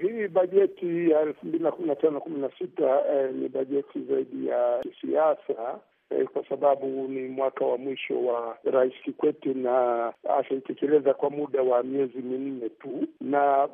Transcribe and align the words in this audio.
Hii 0.00 0.28
bajeti 0.28 1.10
ya 1.10 1.20
elfu 1.20 1.46
mbili 1.46 1.64
na 1.64 1.72
kumi 1.72 1.88
na 1.88 1.96
tano 1.96 2.20
kumi 2.20 2.40
na 2.40 2.50
sita 2.58 3.02
eh, 3.12 3.34
ni 3.34 3.48
bajeti 3.48 4.00
zaidi 4.04 4.46
ya 4.46 4.82
kisiasa 4.82 5.80
eh, 6.18 6.26
kwa 6.26 6.44
sababu 6.48 6.86
ni 6.86 7.28
mwaka 7.28 7.64
wa 7.64 7.78
mwisho 7.78 8.24
wa 8.24 8.58
Rais 8.64 8.92
Kikwete 9.04 9.54
na 9.54 10.12
ataitekeleza 10.38 11.14
kwa 11.14 11.30
muda 11.30 11.62
wa 11.62 11.82
miezi 11.82 12.18
minne 12.18 12.68
tu, 12.68 13.06
na 13.20 13.68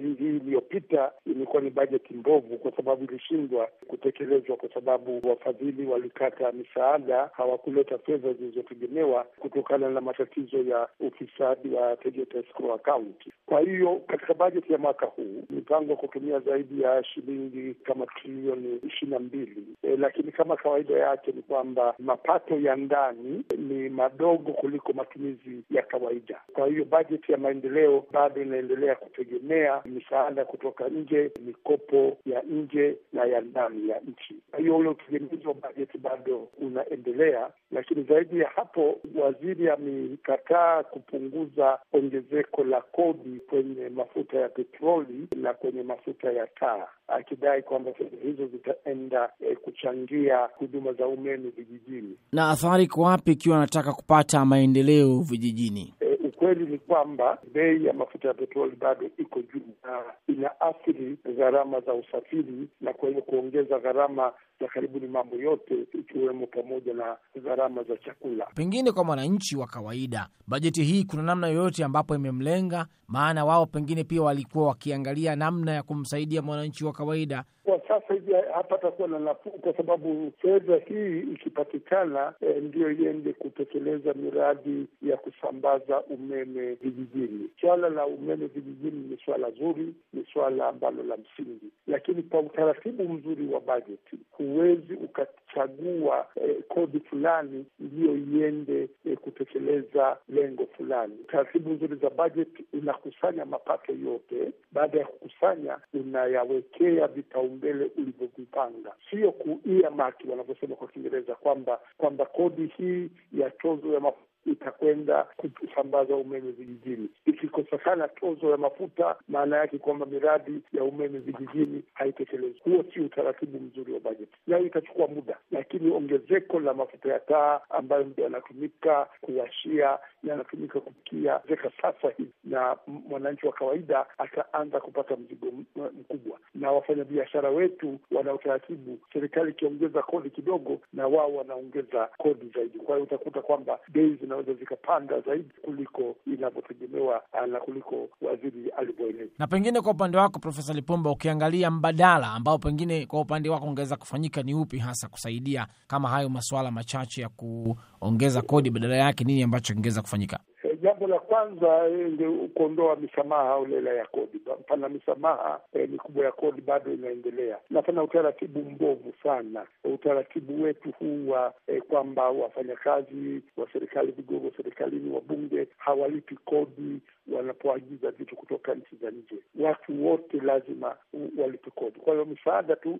hii 0.00 0.14
iliyopita 0.18 1.12
imekuwa 1.26 1.62
ni 1.62 1.70
bajeti 1.70 2.14
mbovu 2.14 2.56
kwa 2.58 2.72
sababu 2.72 3.04
ilishindwa 3.04 3.68
kutekelezwa 3.88 4.56
kwa 4.56 4.68
sababu 4.74 5.20
wafadhili 5.28 5.86
walikata 5.86 6.52
misaada, 6.52 7.30
hawakuleta 7.32 7.98
fedha 7.98 8.32
zilizotegemewa 8.32 9.26
kutokana 9.38 9.90
na 9.90 10.00
matatizo 10.00 10.58
ya 10.58 10.88
ufisadi 11.00 11.68
wa 11.68 11.96
Tegeta 11.96 12.38
Escrow 12.38 12.74
Account. 12.74 13.28
Kwa 13.46 13.60
hiyo 13.60 14.00
katika 14.06 14.34
bajeti 14.34 14.72
ya 14.72 14.78
mwaka 14.78 15.06
huu 15.06 15.44
mipango 15.50 15.96
kutumia 15.96 16.40
zaidi 16.40 16.82
ya 16.82 17.04
shilingi 17.04 17.74
kama 17.74 18.06
trilioni 18.06 18.80
ishirini 18.86 19.12
na 19.12 19.18
mbili 19.18 19.64
eh, 19.82 19.98
lakini 19.98 20.32
kama 20.32 20.56
kawaida 20.56 20.98
yake 20.98 21.32
ni 21.32 21.42
kwamba 21.48 21.94
mapato 21.98 22.60
ya 22.60 22.76
ndani 22.76 23.44
ni 23.58 23.88
madogo 23.88 24.52
kuliko 24.52 24.92
matumizi 24.92 25.62
ya 25.70 25.82
kawaida. 25.82 26.40
Kwa 26.52 26.66
hiyo 26.66 26.84
bajeti 26.84 27.32
ya 27.32 27.38
maendeleo 27.38 28.04
bado 28.12 28.42
inaendelea 28.42 28.94
kutegemea 28.94 29.82
misaada 29.84 30.44
kutoka 30.44 30.88
nje, 30.88 31.30
mikopo 31.46 32.16
ya 32.26 32.42
nje 32.42 32.96
na 33.12 33.24
ya 33.24 33.40
ndani 33.40 33.88
ya 33.88 34.00
nchi. 34.00 34.34
Kwa 34.50 34.58
hiyo 34.60 34.76
ule 34.76 34.88
utegemezi 34.88 35.48
wa 35.48 35.54
bajeti 35.54 35.98
bado 35.98 36.48
unaendelea, 36.60 37.50
lakini 37.72 38.02
zaidi 38.02 38.38
ya 38.40 38.48
hapo, 38.48 39.00
waziri 39.22 39.70
amekataa 39.70 40.82
kupunguza 40.82 41.78
ongezeko 41.92 42.64
la 42.64 42.80
kodi 42.80 43.40
kwenye 43.40 43.88
mafuta 43.88 44.38
ya 44.38 44.48
petroli 44.48 45.28
na 45.36 45.54
kwenye 45.54 45.82
mafuta 45.82 46.32
ya 46.32 46.46
taa, 46.46 46.86
akidai 47.08 47.62
kwamba 47.62 47.92
fedha 47.92 48.16
hizo 48.22 48.46
zitaenda 48.46 49.32
eh, 49.40 49.56
kuchangia 49.56 50.36
huduma 50.58 50.92
za 50.92 51.06
umeme 51.06 51.33
vijijini. 51.36 52.16
Na 52.32 52.50
athari 52.50 52.84
iko 52.84 53.02
wapi 53.02 53.32
ikiwa 53.32 53.56
anataka 53.56 53.92
kupata 53.92 54.44
maendeleo 54.44 55.20
vijijini? 55.20 55.94
E, 56.00 56.14
ukweli 56.24 56.66
ni 56.66 56.78
kwamba 56.78 57.38
bei 57.52 57.84
ya 57.84 57.92
mafuta 57.92 58.28
ya 58.28 58.34
petroli 58.34 58.76
bado 58.76 59.06
iko 59.18 59.40
juu 59.42 59.60
na 59.84 60.02
ina 60.28 60.60
athiri 60.60 61.18
gharama 61.36 61.80
za 61.80 61.94
usafiri, 61.94 62.68
na 62.80 62.92
kwa 62.92 63.08
hiyo 63.08 63.22
kuongeza 63.22 63.78
gharama 63.78 64.32
za 64.60 64.68
karibuni 64.68 65.06
mambo 65.06 65.36
yote 65.36 65.74
ikiwemo 65.98 66.46
pamoja 66.46 66.94
na 66.94 67.16
gharama 67.44 67.82
za 67.82 67.96
chakula. 67.96 68.46
Pengine 68.54 68.92
kwa 68.92 69.04
mwananchi 69.04 69.56
wa 69.56 69.66
kawaida, 69.66 70.28
bajeti 70.46 70.84
hii 70.84 71.04
kuna 71.04 71.22
namna 71.22 71.46
yoyote 71.48 71.84
ambapo 71.84 72.14
imemlenga? 72.14 72.86
Maana 73.08 73.44
wao 73.44 73.66
pengine 73.66 74.04
pia 74.04 74.22
walikuwa 74.22 74.66
wakiangalia 74.68 75.36
namna 75.36 75.72
ya 75.72 75.82
kumsaidia 75.82 76.42
mwananchi 76.42 76.84
wa 76.84 76.92
kawaida. 76.92 77.44
Kwa 77.64 77.80
sasa 77.88 78.14
hivi 78.14 78.32
hapatakuwa 78.54 79.08
na 79.08 79.18
nafuu, 79.18 79.50
kwa 79.50 79.74
sababu 79.76 80.32
fedha 80.42 80.76
hii 80.76 81.20
ikipatikana, 81.20 82.34
eh, 82.40 82.62
ndiyo 82.62 82.90
iende 82.92 83.32
kutekeleza 83.32 84.14
miradi 84.14 84.86
ya 85.02 85.16
kusambaza 85.16 86.00
umeme 86.02 86.74
vijijini. 86.74 87.50
Swala 87.60 87.88
la 87.88 88.06
umeme 88.06 88.46
vijijini 88.46 89.08
ni 89.10 89.18
swala 89.24 89.50
zuri, 89.50 89.94
ni 90.12 90.26
swala 90.32 90.68
ambalo 90.68 91.02
la 91.02 91.16
msingi, 91.16 91.70
lakini 91.94 92.22
kwa 92.22 92.40
utaratibu 92.40 93.08
mzuri 93.08 93.46
wa 93.46 93.60
bajeti 93.60 94.16
huwezi 94.32 94.94
ukachagua 94.94 96.26
eh, 96.36 96.56
kodi 96.68 97.00
fulani 97.00 97.66
ndiyo 97.80 98.16
iende 98.16 98.88
eh, 99.06 99.18
kutekeleza 99.18 100.16
lengo 100.28 100.66
fulani. 100.76 101.16
Taratibu 101.28 101.70
nzuri 101.70 101.96
za 101.96 102.10
bajeti 102.10 102.64
unakusanya 102.72 103.44
mapato 103.44 103.92
yote, 103.92 104.52
baada 104.72 104.98
ya 104.98 105.04
kukusanya 105.06 105.78
unayawekea 105.94 107.06
vipaumbele 107.08 107.90
ulivyovipanga, 107.98 108.92
sio 109.10 109.32
kuia 109.32 109.90
maki 109.90 110.28
wanavyosema 110.28 110.76
kwa 110.76 110.88
Kiingereza 110.88 111.34
kwamba 111.34 111.80
kwamba 111.98 112.26
kodi 112.26 112.66
hii 112.76 113.10
ya 113.32 113.50
tozo 113.50 113.92
ya 113.92 114.00
mafuta 114.00 114.33
itakwenda 114.46 115.26
kusambaza 115.60 116.16
umeme 116.16 116.50
vijijini. 116.50 117.08
Ikikosekana 117.26 118.08
tozo 118.08 118.50
ya 118.50 118.56
mafuta, 118.56 119.16
maana 119.28 119.56
yake 119.56 119.78
kwamba 119.78 120.06
miradi 120.06 120.60
ya 120.72 120.84
umeme 120.84 121.18
vijijini 121.18 121.82
haitekelezwi. 121.94 122.60
Huo 122.64 122.84
si 122.94 123.00
utaratibu 123.00 123.60
mzuri 123.60 123.92
wa 123.92 124.00
bajeti, 124.00 124.32
nayo 124.46 124.66
itachukua 124.66 125.06
muda, 125.08 125.36
lakini 125.50 125.90
ongezeko 125.94 126.60
la 126.60 126.74
mafuta 126.74 127.12
ya 127.12 127.20
taa 127.20 127.60
ambayo 127.70 128.04
ndio 128.04 128.24
yanatumika 128.24 129.06
kuwashia, 129.20 129.98
yanatumika 130.24 130.80
kupikia 130.80 131.40
zeka 131.48 131.70
sasa 131.82 132.10
hivi, 132.16 132.30
na 132.44 132.76
mwananchi 132.86 133.46
wa 133.46 133.52
kawaida 133.52 134.06
ataanza 134.18 134.80
kupata 134.80 135.16
mzigo 135.16 135.46
mkubwa, 135.76 136.38
na 136.54 136.72
wafanyabiashara 136.72 137.50
wetu 137.50 137.98
wana 138.10 138.32
utaratibu, 138.34 138.98
serikali 139.12 139.50
ikiongeza 139.50 140.02
kodi 140.02 140.30
kidogo, 140.30 140.78
na 140.92 141.06
wao 141.06 141.34
wanaongeza 141.34 142.08
kodi 142.18 142.50
zaidi. 142.54 142.78
Kwa 142.78 142.94
hiyo 142.96 143.04
utakuta 143.04 143.42
kwamba 143.42 143.78
bei 143.88 144.18
zinaweza 144.34 144.54
zikapanda 144.60 145.20
zaidi 145.20 145.50
kuliko 145.62 146.16
inavyotegemewa 146.26 147.22
na 147.52 147.60
kuliko 147.60 148.08
waziri 148.22 148.70
alivyoeleza. 148.78 149.30
Na 149.38 149.46
pengine 149.46 149.80
kwa 149.80 149.92
upande 149.92 150.18
wako 150.18 150.38
Profesa 150.38 150.72
Lipumba, 150.72 151.10
ukiangalia 151.10 151.70
mbadala 151.70 152.32
ambao 152.32 152.58
pengine 152.58 153.06
kwa 153.06 153.20
upande 153.20 153.48
wako 153.48 153.66
ungeweza 153.66 153.96
kufanyika 153.96 154.42
ni 154.42 154.54
upi 154.54 154.78
hasa 154.78 155.08
kusaidia 155.08 155.66
kama 155.86 156.08
hayo 156.08 156.28
masuala 156.28 156.70
machache 156.70 157.22
ya 157.22 157.28
kuongeza 157.28 158.42
kodi, 158.42 158.70
badala 158.70 158.96
yake 158.96 159.24
nini 159.24 159.42
ambacho 159.42 159.74
kingeweza 159.74 160.02
kufanyika? 160.02 160.40
Jambo 160.84 161.06
la 161.06 161.18
kwanza 161.18 161.88
ni 161.88 162.48
kuondoa 162.48 162.96
misamaha 162.96 163.52
holela 163.54 163.92
ya 163.92 164.06
kodi. 164.06 164.38
Pana 164.66 164.88
misamaha 164.88 165.60
eh, 165.72 165.88
mikubwa 165.88 166.24
ya 166.24 166.32
kodi 166.32 166.60
bado 166.60 166.92
inaendelea, 166.92 167.58
na 167.70 167.82
pana 167.82 168.02
utaratibu 168.02 168.58
mbovu 168.70 169.12
sana, 169.22 169.66
utaratibu 169.84 170.62
wetu 170.62 170.90
huu 170.98 171.28
wa 171.28 171.54
eh, 171.66 171.82
kwamba 171.82 172.30
wafanyakazi 172.30 173.42
wa 173.56 173.68
serikali, 173.72 174.12
vigogo 174.12 174.50
serikalini, 174.56 175.10
wabunge 175.14 175.68
hawalipi 175.78 176.36
kodi 176.44 177.00
wanapoagiza 177.32 178.10
vitu 178.10 178.36
kutoka 178.36 178.74
nchi 178.74 178.96
za 179.02 179.10
nje. 179.10 179.36
Watu 179.60 180.06
wote 180.06 180.40
lazima 180.40 180.96
walipe 181.38 181.70
kodi. 181.70 182.00
Kwa 182.00 182.12
hiyo 182.12 182.24
misaada 182.24 182.76
tu 182.76 182.98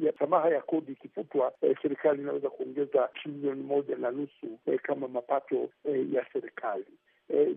ya 0.00 0.12
samaha 0.18 0.48
ya 0.48 0.60
kodi 0.62 0.92
ikifutwa, 0.92 1.52
eh, 1.62 1.76
serikali 1.82 2.22
inaweza 2.22 2.50
kuongeza 2.50 3.08
trilioni 3.22 3.62
moja 3.62 3.96
na 3.96 4.10
nusu 4.10 4.58
eh, 4.66 4.80
kama 4.82 5.08
mapato 5.08 5.68
eh, 5.84 6.12
ya 6.12 6.26
serikali 6.32 6.84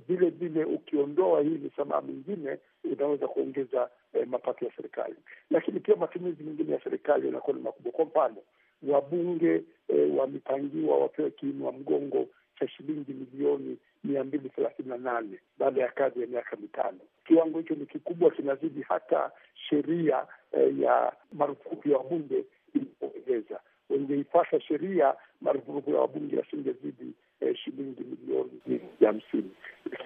vile 0.10 0.30
vile 0.30 0.64
ukiondoa 0.66 1.42
hii 1.42 1.58
misamaha 1.64 2.02
mingine 2.02 2.58
unaweza 2.84 3.28
kuongeza 3.28 3.90
eh, 4.14 4.28
mapato 4.28 4.66
ya 4.66 4.72
serikali, 4.76 5.16
lakini 5.52 5.80
pia 5.80 5.96
matumizi 5.96 6.44
mengine 6.44 6.74
ya 6.74 6.84
serikali 6.84 7.28
yanakuwa 7.28 7.56
ni 7.58 7.62
makubwa. 7.64 7.92
Kwa 7.92 8.06
mfano, 8.06 8.36
wabunge 8.84 9.64
eh, 9.88 10.16
wamepangiwa 10.18 10.98
wapewe 11.00 11.32
kiinua 11.32 11.72
mgongo 11.72 12.28
cha 12.60 12.68
shilingi 12.68 13.14
milioni 13.14 13.78
mia 14.04 14.24
mbili 14.24 14.50
thelathini 14.50 14.90
na 14.90 14.98
nane 14.98 15.40
baada 15.58 15.82
ya 15.82 15.88
kazi 15.92 16.22
ya 16.22 16.28
miaka 16.28 16.56
mitano. 16.56 17.00
Kiwango 17.28 17.58
hicho 17.60 17.76
ni 17.76 17.86
kikubwa, 17.86 18.32
kinazidi 18.32 18.82
hata 18.82 19.32
sheria 19.70 20.26
eh, 20.52 20.80
ya 20.80 21.14
marufuku 21.34 21.90
ya 21.90 21.98
wabunge 21.98 22.46
ilipoeleza. 22.76 23.60
Wengeipasha 23.90 24.62
sheria 24.62 25.14
marupurupu 25.42 25.92
ya 25.92 26.00
wabunge 26.00 26.36
yasingezidi 26.36 27.14
eh, 27.40 27.56
shilingi 27.58 28.04
milioni 28.04 28.82
hamsini. 29.06 29.52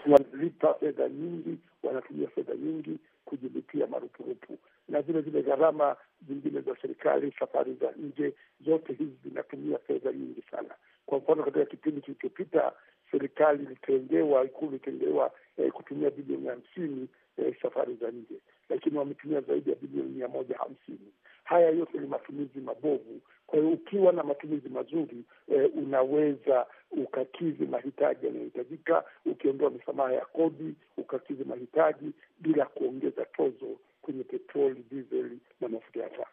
Wanalipa 0.08 0.74
fedha 0.74 1.10
nyingi, 1.10 1.58
wanatumia 1.84 2.28
fedha 2.28 2.56
nyingi 2.56 2.98
kujilipia 3.26 3.88
marupurupu, 3.88 4.58
na 4.90 5.02
vile 5.02 5.22
vile 5.22 5.42
gharama 5.42 5.96
zingine 6.28 6.62
za 6.62 6.76
serikali, 6.82 7.34
safari 7.40 7.74
za 7.74 7.92
nje, 7.92 8.34
zote 8.66 8.94
hizi 8.94 9.16
zinatumia 9.24 9.78
fedha 9.78 10.12
nyingi 10.12 10.44
sana. 10.52 10.70
Kwa 11.14 11.20
mfano, 11.22 11.44
katika 11.44 11.66
kipindi 11.66 12.02
kilichopita 12.02 12.72
serikali 13.12 13.64
ilitengewa, 13.64 14.46
Ikulu 14.46 14.72
ilitengewa 14.72 15.32
eh, 15.58 15.72
kutumia 15.72 16.10
bilioni 16.10 16.48
hamsini 16.48 17.08
eh, 17.38 17.56
safari 17.62 17.96
za 17.96 18.12
nje, 18.12 18.36
lakini 18.70 18.98
wametumia 18.98 19.42
zaidi 19.42 19.70
ya 19.70 19.76
bilioni 19.76 20.10
mia 20.10 20.28
moja 20.28 20.58
hamsini. 20.58 21.14
Haya 21.44 21.70
yote 21.70 21.98
ni 21.98 22.08
matumizi 22.08 22.60
mabovu. 22.60 23.22
Kwa 23.48 23.60
hiyo 23.60 23.72
ukiwa 23.72 24.12
na 24.14 24.24
matumizi 24.24 24.70
mazuri 24.70 25.24
eh, 25.48 25.72
unaweza 25.76 26.66
ukakidhi 26.92 27.66
mahitaji 27.66 28.26
yanayohitajika, 28.26 29.04
ukiondoa 29.26 29.70
misamaha 29.70 30.14
ya 30.14 30.26
kodi, 30.26 30.76
ukakidhi 30.98 31.44
mahitaji 31.44 32.12
bila 32.40 32.66
kuongeza 32.66 33.26
tozo 33.26 33.78
kwenye 34.02 34.24
petroli, 34.24 34.86
dizeli 34.92 35.40
na 35.62 35.68
mafuta 35.68 36.00
ya 36.00 36.10
taa. 36.10 36.26